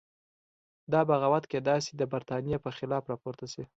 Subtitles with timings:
[0.91, 3.63] دا بغاوت کېدای شي د برتانیې په خلاف راپورته شي.